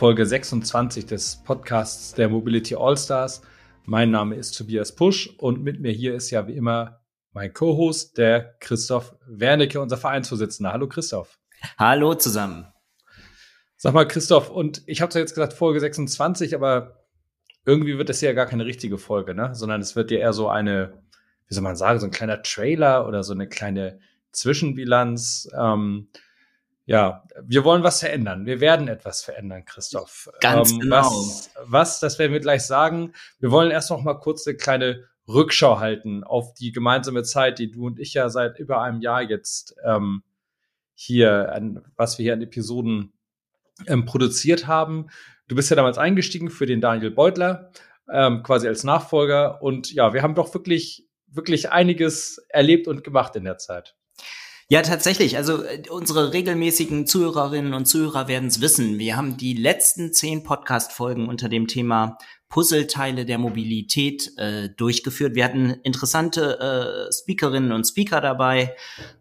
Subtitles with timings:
[0.00, 3.42] Folge 26 des Podcasts der Mobility All-Stars.
[3.84, 7.02] Mein Name ist Tobias Pusch und mit mir hier ist ja wie immer
[7.34, 10.72] mein Co-Host, der Christoph Wernicke, unser Vereinsvorsitzender.
[10.72, 11.38] Hallo Christoph.
[11.76, 12.66] Hallo zusammen.
[13.76, 17.04] Sag mal Christoph, und ich habe zwar jetzt gesagt Folge 26, aber
[17.66, 19.54] irgendwie wird das ja gar keine richtige Folge, ne?
[19.54, 20.94] Sondern es wird ja eher so eine,
[21.46, 24.00] wie soll man sagen, so ein kleiner Trailer oder so eine kleine
[24.32, 25.50] Zwischenbilanz.
[25.54, 26.08] Ähm,
[26.90, 28.46] ja, wir wollen was verändern.
[28.46, 30.28] Wir werden etwas verändern, Christoph.
[30.40, 31.04] Ganz ähm, genau.
[31.04, 33.12] Was, was, das werden wir gleich sagen.
[33.38, 37.70] Wir wollen erst noch mal kurz eine kleine Rückschau halten auf die gemeinsame Zeit, die
[37.70, 40.24] du und ich ja seit über einem Jahr jetzt ähm,
[40.94, 43.12] hier, an, was wir hier an Episoden
[43.86, 45.10] ähm, produziert haben.
[45.46, 47.70] Du bist ja damals eingestiegen für den Daniel Beutler,
[48.12, 49.62] ähm, quasi als Nachfolger.
[49.62, 53.94] Und ja, wir haben doch wirklich, wirklich einiges erlebt und gemacht in der Zeit.
[54.72, 55.36] Ja, tatsächlich.
[55.36, 59.00] Also äh, unsere regelmäßigen Zuhörerinnen und Zuhörer werden es wissen.
[59.00, 62.18] Wir haben die letzten zehn Podcast-Folgen unter dem Thema
[62.48, 65.34] Puzzleteile der Mobilität äh, durchgeführt.
[65.34, 68.76] Wir hatten interessante äh, Speakerinnen und Speaker dabei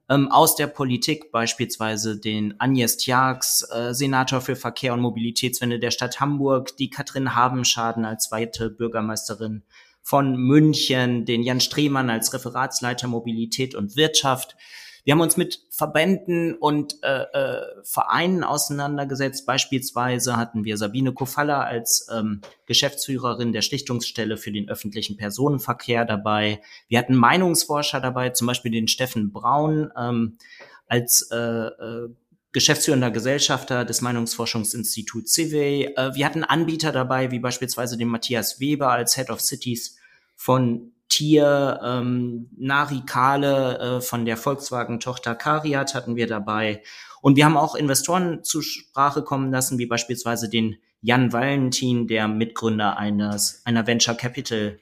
[0.07, 5.89] ähm, aus der Politik, beispielsweise den Agnes Tjax, äh, Senator für Verkehr und Mobilitätswende der
[5.89, 9.63] Stadt Hamburg, die Katrin Habenschaden als zweite Bürgermeisterin
[10.03, 14.55] von München, den Jan Strehmann als Referatsleiter Mobilität und Wirtschaft.
[15.03, 19.45] Wir haben uns mit Verbänden und äh, äh, Vereinen auseinandergesetzt.
[19.45, 26.61] Beispielsweise hatten wir Sabine Kofalla als ähm, Geschäftsführerin der Schlichtungsstelle für den öffentlichen Personenverkehr dabei.
[26.87, 30.37] Wir hatten Meinungsforscher dabei, zum Beispiel den Steffen Braun ähm,
[30.87, 32.09] als äh, äh,
[32.51, 35.95] geschäftsführender Gesellschafter des Meinungsforschungsinstituts CIVE.
[35.95, 39.97] Äh, wir hatten Anbieter dabei, wie beispielsweise den Matthias Weber als Head of Cities
[40.35, 46.83] von Tier, ähm, Narikale äh, von der Volkswagen-Tochter Cariat hatten wir dabei.
[47.21, 52.27] Und wir haben auch Investoren zur Sprache kommen lassen, wie beispielsweise den Jan Valentin, der
[52.27, 54.79] Mitgründer eines, einer Venture Capital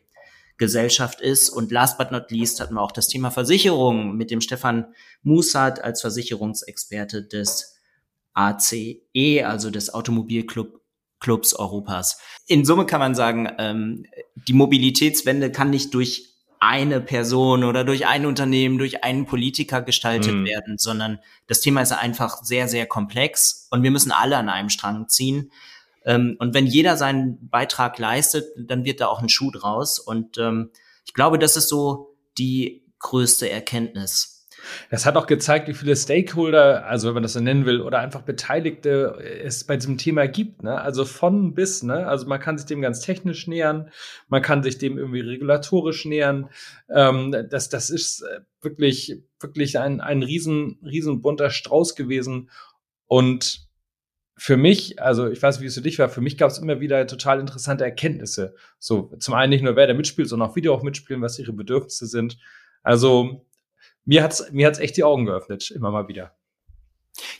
[0.58, 1.50] Gesellschaft ist.
[1.50, 4.88] Und last but not least hatten wir auch das Thema Versicherung mit dem Stefan
[5.24, 7.78] Musat als Versicherungsexperte des
[8.34, 10.82] ACE, also des Automobilclub
[11.19, 12.19] Clubs Europas.
[12.45, 14.05] In Summe kann man sagen, ähm,
[14.47, 20.33] die Mobilitätswende kann nicht durch eine Person oder durch ein Unternehmen, durch einen Politiker gestaltet
[20.33, 20.45] mhm.
[20.45, 24.69] werden, sondern das Thema ist einfach sehr, sehr komplex und wir müssen alle an einem
[24.69, 25.51] Strang ziehen.
[26.05, 29.99] Ähm, und wenn jeder seinen Beitrag leistet, dann wird da auch ein Schuh draus.
[29.99, 30.72] Und ähm,
[31.05, 34.37] ich glaube, das ist so die größte Erkenntnis.
[34.89, 38.00] Das hat auch gezeigt, wie viele Stakeholder, also wenn man das so nennen will, oder
[38.00, 40.63] einfach Beteiligte es bei diesem Thema gibt.
[40.63, 40.79] Ne?
[40.79, 41.83] Also von bis.
[41.83, 42.07] Ne?
[42.07, 43.89] Also man kann sich dem ganz technisch nähern,
[44.28, 46.50] man kann sich dem irgendwie regulatorisch nähern.
[46.89, 52.49] Ähm, das, das ist äh, wirklich, wirklich ein, ein riesen, riesen bunter Strauß gewesen.
[53.05, 53.67] Und
[54.38, 56.79] für mich, also ich weiß wie es für dich war, für mich gab es immer
[56.79, 58.53] wieder total interessante Erkenntnisse.
[58.78, 61.39] So, zum einen nicht nur, wer da mitspielt, sondern auch wie die auch mitspielen, was
[61.39, 62.38] ihre Bedürfnisse sind.
[62.84, 63.47] Also
[64.07, 66.31] mir hat's mir hat's echt die Augen geöffnet, immer mal wieder.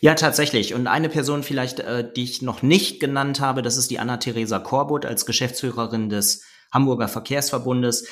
[0.02, 0.74] Ja, tatsächlich.
[0.74, 4.60] Und eine Person vielleicht, äh, die ich noch nicht genannt habe, das ist die Anna-Theresa
[4.60, 8.08] Korbut als Geschäftsführerin des Hamburger Verkehrsverbundes.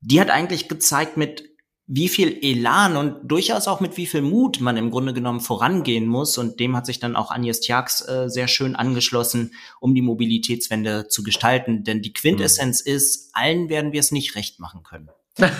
[0.00, 1.48] Die hat eigentlich gezeigt, mit
[1.86, 6.06] wie viel Elan und durchaus auch mit wie viel Mut man im Grunde genommen vorangehen
[6.06, 6.38] muss.
[6.38, 11.08] Und dem hat sich dann auch Agnes Tjax äh, sehr schön angeschlossen, um die Mobilitätswende
[11.08, 11.84] zu gestalten.
[11.84, 12.92] Denn die Quintessenz mhm.
[12.92, 15.10] ist, allen werden wir es nicht recht machen können.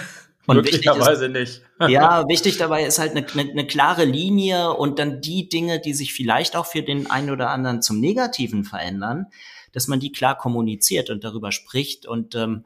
[0.47, 1.91] Und Möglicherweise ist, nicht.
[1.93, 5.95] ja, wichtig dabei ist halt eine, eine, eine, klare Linie und dann die Dinge, die
[5.95, 9.27] sich vielleicht auch für den einen oder anderen zum Negativen verändern,
[9.73, 12.65] dass man die klar kommuniziert und darüber spricht und ähm,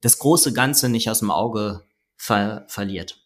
[0.00, 1.82] das große Ganze nicht aus dem Auge
[2.16, 3.18] ver verliert.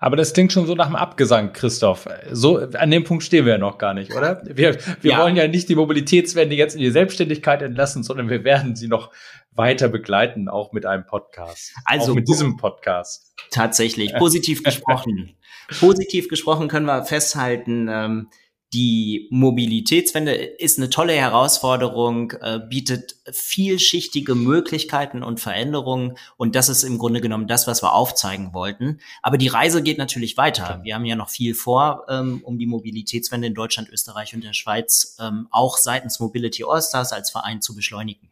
[0.00, 2.08] Aber das klingt schon so nach dem Abgesang, Christoph.
[2.32, 4.42] So, an dem Punkt stehen wir ja noch gar nicht, oder?
[4.44, 5.18] Wir, wir ja.
[5.18, 9.10] wollen ja nicht die Mobilitätswende jetzt in die Selbstständigkeit entlassen, sondern wir werden sie noch
[9.60, 11.74] weiter begleiten, auch mit einem Podcast.
[11.84, 13.34] Also auch mit diesem Podcast.
[13.50, 15.36] Tatsächlich, positiv gesprochen.
[15.78, 18.30] positiv gesprochen können wir festhalten, ähm,
[18.72, 26.84] die Mobilitätswende ist eine tolle Herausforderung, äh, bietet vielschichtige Möglichkeiten und Veränderungen und das ist
[26.84, 29.00] im Grunde genommen das, was wir aufzeigen wollten.
[29.22, 30.80] Aber die Reise geht natürlich weiter.
[30.84, 34.52] Wir haben ja noch viel vor, ähm, um die Mobilitätswende in Deutschland, Österreich und der
[34.52, 38.30] Schweiz ähm, auch seitens Mobility Allstars als Verein zu beschleunigen.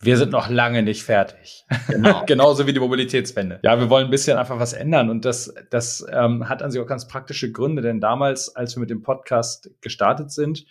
[0.00, 1.64] Wir sind noch lange nicht fertig.
[1.88, 2.24] Genau.
[2.26, 3.60] Genauso wie die Mobilitätswende.
[3.62, 5.08] Ja, wir wollen ein bisschen einfach was ändern.
[5.08, 8.80] Und das, das ähm, hat an sich auch ganz praktische Gründe, denn damals, als wir
[8.80, 10.66] mit dem Podcast gestartet sind,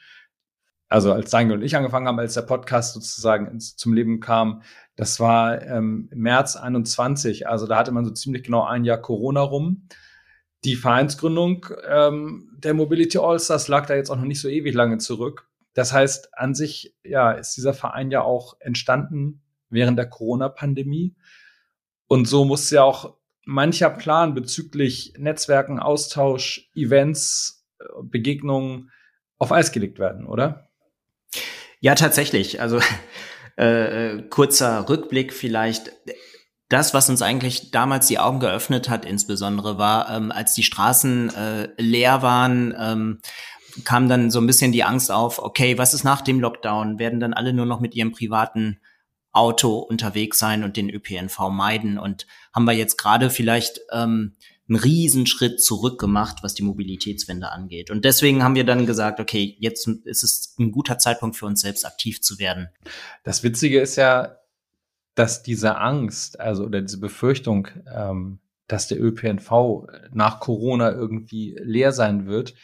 [0.88, 4.62] also als Daniel und ich angefangen haben, als der Podcast sozusagen ins, zum Leben kam,
[4.96, 7.48] das war ähm, März 21.
[7.48, 9.88] Also da hatte man so ziemlich genau ein Jahr Corona rum.
[10.64, 15.00] Die Vereinsgründung ähm, der Mobility Allstars lag da jetzt auch noch nicht so ewig lange
[15.00, 15.48] zurück.
[15.76, 21.16] Das heißt, an sich ja, ist dieser Verein ja auch entstanden während der Corona-Pandemie.
[22.08, 28.90] Und so muss ja auch mancher Plan bezüglich Netzwerken, Austausch, Events, äh, Begegnungen
[29.38, 30.70] auf Eis gelegt werden, oder?
[31.82, 32.62] Ja, tatsächlich.
[32.62, 32.80] Also
[33.58, 35.92] äh, äh, kurzer Rückblick vielleicht.
[36.68, 41.36] Das, was uns eigentlich damals die Augen geöffnet hat, insbesondere war, ähm, als die Straßen
[41.36, 43.20] äh, leer waren, ähm,
[43.84, 47.00] kam dann so ein bisschen die Angst auf, okay, was ist nach dem Lockdown?
[47.00, 48.80] Werden dann alle nur noch mit ihrem privaten
[49.32, 51.98] Auto unterwegs sein und den ÖPNV meiden?
[51.98, 54.36] Und haben wir jetzt gerade vielleicht ähm,
[54.68, 57.92] einen Riesenschritt zurück gemacht, was die Mobilitätswende angeht.
[57.92, 61.62] Und deswegen haben wir dann gesagt, okay, jetzt ist es ein guter Zeitpunkt für uns
[61.62, 62.70] selbst aktiv zu werden.
[63.24, 64.38] Das Witzige ist ja,
[65.14, 71.92] dass diese Angst, also oder diese Befürchtung, ähm, dass der ÖPNV nach Corona irgendwie leer
[71.92, 72.56] sein wird,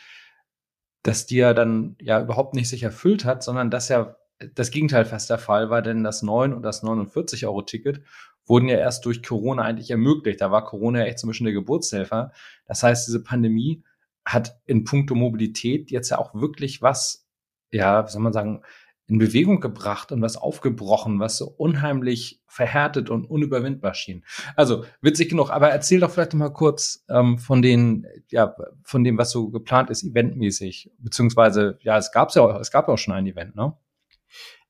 [1.26, 4.16] die ja dann ja überhaupt nicht sich erfüllt hat, sondern dass ja
[4.56, 8.02] das Gegenteil fast der Fall war, denn das 9 und das 49 Euro Ticket
[8.46, 10.42] wurden ja erst durch Corona eigentlich ermöglicht.
[10.42, 12.32] Da war Corona ja echt ein bisschen der Geburtshelfer.
[12.66, 13.84] Das heißt, diese Pandemie
[14.26, 17.28] hat in puncto Mobilität jetzt ja auch wirklich was,
[17.72, 18.64] ja, wie soll man sagen,
[19.12, 24.24] in Bewegung gebracht und was aufgebrochen, was so unheimlich verhärtet und unüberwindbar schien.
[24.56, 29.18] Also witzig genug, aber erzähl doch vielleicht mal kurz ähm, von den, ja, von dem,
[29.18, 33.14] was so geplant ist, eventmäßig, beziehungsweise ja, es gab's ja, es gab ja auch schon
[33.14, 33.74] ein Event, ne?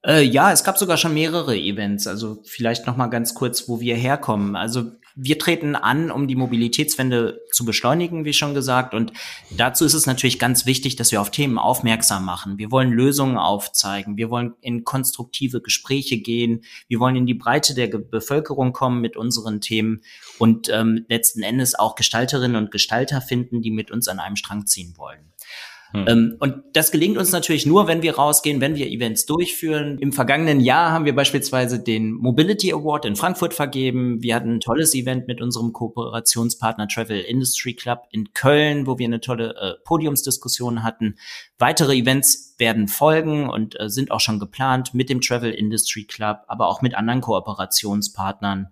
[0.04, 2.08] Äh, ja, es gab sogar schon mehrere Events.
[2.08, 4.56] Also vielleicht noch mal ganz kurz, wo wir herkommen.
[4.56, 8.94] Also wir treten an, um die Mobilitätswende zu beschleunigen, wie schon gesagt.
[8.94, 9.14] Und
[9.52, 12.58] dazu ist es natürlich ganz wichtig, dass wir auf Themen aufmerksam machen.
[12.58, 14.18] Wir wollen Lösungen aufzeigen.
[14.18, 16.64] Wir wollen in konstruktive Gespräche gehen.
[16.88, 20.02] Wir wollen in die Breite der Bevölkerung kommen mit unseren Themen
[20.40, 24.66] und ähm, letzten Endes auch Gestalterinnen und Gestalter finden, die mit uns an einem Strang
[24.66, 25.32] ziehen wollen.
[25.92, 26.06] Hm.
[26.08, 29.98] Ähm, und das gelingt uns natürlich nur, wenn wir rausgehen, wenn wir Events durchführen.
[30.00, 34.22] Im vergangenen Jahr haben wir beispielsweise den Mobility Award in Frankfurt vergeben.
[34.22, 39.06] Wir hatten ein tolles Event mit unserem Kooperationspartner Travel Industry Club in Köln, wo wir
[39.06, 41.18] eine tolle äh, Podiumsdiskussion hatten.
[41.58, 46.40] Weitere Events werden folgen und äh, sind auch schon geplant mit dem Travel Industry Club,
[46.48, 48.68] aber auch mit anderen Kooperationspartnern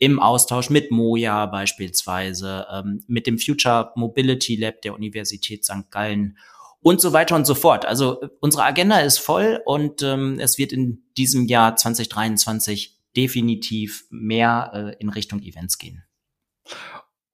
[0.00, 5.90] im Austausch mit Moja beispielsweise, ähm, mit dem Future Mobility Lab der Universität St.
[5.90, 6.38] Gallen
[6.80, 7.84] und so weiter und so fort.
[7.84, 14.70] Also unsere Agenda ist voll und ähm, es wird in diesem Jahr 2023 definitiv mehr
[14.72, 16.02] äh, in Richtung Events gehen.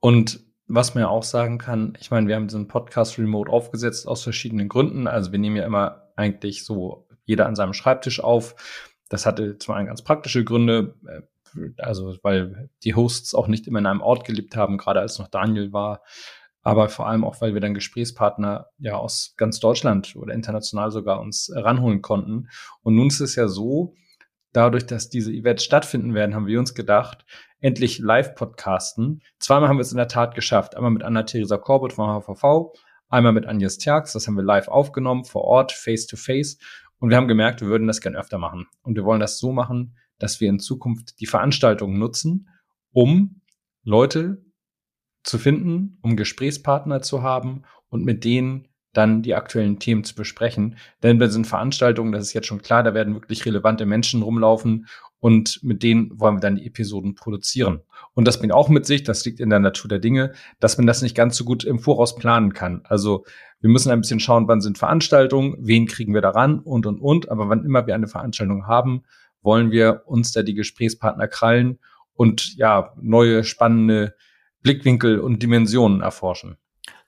[0.00, 4.08] Und was man ja auch sagen kann, ich meine, wir haben diesen Podcast remote aufgesetzt
[4.08, 5.06] aus verschiedenen Gründen.
[5.06, 8.56] Also wir nehmen ja immer eigentlich so jeder an seinem Schreibtisch auf.
[9.08, 10.96] Das hatte zwar ganz praktische Gründe.
[11.78, 15.28] Also weil die Hosts auch nicht immer in einem Ort gelebt haben, gerade als noch
[15.28, 16.02] Daniel war,
[16.62, 21.20] aber vor allem auch, weil wir dann Gesprächspartner ja aus ganz Deutschland oder international sogar
[21.20, 22.48] uns ranholen konnten.
[22.82, 23.94] Und nun ist es ja so,
[24.52, 27.24] dadurch, dass diese Events stattfinden werden, haben wir uns gedacht,
[27.60, 29.22] endlich live podcasten.
[29.38, 30.76] Zweimal haben wir es in der Tat geschafft.
[30.76, 32.72] Einmal mit Anna-Theresa Korbut vom HVV,
[33.08, 34.12] einmal mit Agnes Terks.
[34.14, 36.58] Das haben wir live aufgenommen, vor Ort, face to face.
[36.98, 38.66] Und wir haben gemerkt, wir würden das gern öfter machen.
[38.82, 42.48] Und wir wollen das so machen, dass wir in Zukunft die Veranstaltungen nutzen,
[42.92, 43.40] um
[43.84, 44.44] Leute
[45.22, 50.76] zu finden, um Gesprächspartner zu haben und mit denen dann die aktuellen Themen zu besprechen.
[51.02, 54.86] Denn bei diesen Veranstaltungen, das ist jetzt schon klar, da werden wirklich relevante Menschen rumlaufen
[55.18, 57.80] und mit denen wollen wir dann die Episoden produzieren.
[58.14, 60.86] Und das bringt auch mit sich, das liegt in der Natur der Dinge, dass man
[60.86, 62.82] das nicht ganz so gut im Voraus planen kann.
[62.84, 63.24] Also
[63.60, 67.30] wir müssen ein bisschen schauen, wann sind Veranstaltungen, wen kriegen wir daran und, und, und.
[67.30, 69.02] Aber wann immer wir eine Veranstaltung haben,
[69.42, 71.78] wollen wir uns da die Gesprächspartner krallen
[72.14, 74.14] und ja, neue spannende
[74.62, 76.56] Blickwinkel und Dimensionen erforschen.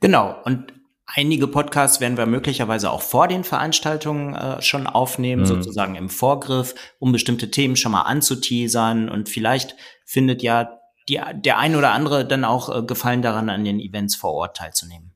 [0.00, 0.36] Genau.
[0.44, 0.72] Und
[1.06, 5.46] einige Podcasts werden wir möglicherweise auch vor den Veranstaltungen äh, schon aufnehmen, mhm.
[5.46, 9.08] sozusagen im Vorgriff, um bestimmte Themen schon mal anzuteasern.
[9.08, 13.64] Und vielleicht findet ja die, der ein oder andere dann auch äh, Gefallen daran, an
[13.64, 15.14] den Events vor Ort teilzunehmen.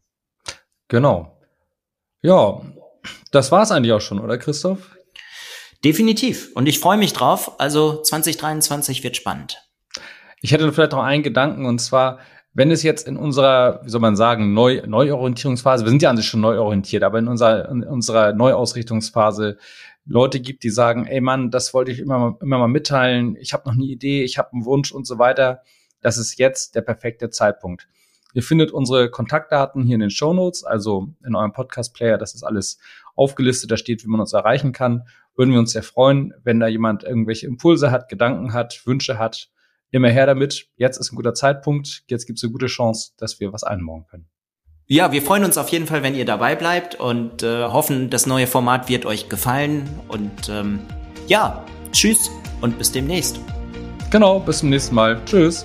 [0.88, 1.38] Genau.
[2.22, 2.60] Ja,
[3.30, 4.96] das war es eigentlich auch schon, oder Christoph?
[5.84, 6.50] Definitiv.
[6.54, 7.60] Und ich freue mich drauf.
[7.60, 9.58] Also 2023 wird spannend.
[10.40, 12.18] Ich hätte vielleicht noch einen Gedanken und zwar,
[12.52, 16.16] wenn es jetzt in unserer, wie soll man sagen, Neu Neuorientierungsphase, wir sind ja an
[16.16, 19.56] sich schon neu orientiert, aber in unserer, in unserer Neuausrichtungsphase
[20.04, 23.68] Leute gibt, die sagen, ey Mann, das wollte ich immer, immer mal mitteilen, ich habe
[23.68, 25.62] noch eine Idee, ich habe einen Wunsch und so weiter.
[26.00, 27.88] Das ist jetzt der perfekte Zeitpunkt.
[28.34, 32.18] Ihr findet unsere Kontaktdaten hier in den Show Notes, also in eurem Podcast-Player.
[32.18, 32.78] Das ist alles
[33.14, 35.06] aufgelistet, da steht, wie man uns erreichen kann.
[35.36, 39.48] Würden wir uns sehr freuen, wenn da jemand irgendwelche Impulse hat, Gedanken hat, Wünsche hat.
[39.90, 40.68] Immer her damit.
[40.76, 42.04] Jetzt ist ein guter Zeitpunkt.
[42.08, 44.26] Jetzt gibt es eine gute Chance, dass wir was einbauen können.
[44.86, 48.26] Ja, wir freuen uns auf jeden Fall, wenn ihr dabei bleibt und äh, hoffen, das
[48.26, 49.88] neue Format wird euch gefallen.
[50.08, 50.80] Und ähm,
[51.28, 53.40] ja, tschüss und bis demnächst.
[54.10, 55.18] Genau, bis zum nächsten Mal.
[55.24, 55.64] Tschüss.